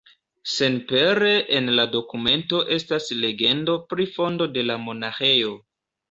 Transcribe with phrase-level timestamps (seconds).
[0.51, 5.53] Senpere en la dokumento estas legendo pri fondo de la monaĥejo.